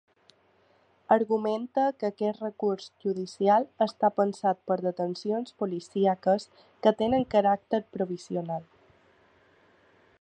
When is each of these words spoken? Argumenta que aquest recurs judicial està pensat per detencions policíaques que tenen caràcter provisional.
Argumenta 1.15 1.83
que 2.03 2.07
aquest 2.09 2.41
recurs 2.45 2.87
judicial 3.05 3.67
està 3.87 4.11
pensat 4.21 4.63
per 4.71 4.79
detencions 4.87 5.53
policíaques 5.65 6.49
que 6.87 6.97
tenen 7.03 7.29
caràcter 7.37 7.83
provisional. 7.99 8.67